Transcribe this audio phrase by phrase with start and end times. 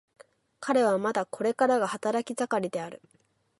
[0.59, 3.03] 彼はまだこれからが働き盛りである。